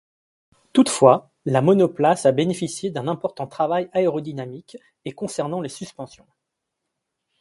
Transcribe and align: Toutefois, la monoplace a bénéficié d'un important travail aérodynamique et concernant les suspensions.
Toutefois, 0.73 1.29
la 1.45 1.61
monoplace 1.61 2.25
a 2.25 2.31
bénéficié 2.31 2.89
d'un 2.89 3.07
important 3.07 3.45
travail 3.45 3.87
aérodynamique 3.93 4.75
et 5.05 5.11
concernant 5.11 5.61
les 5.61 5.69
suspensions. 5.69 6.25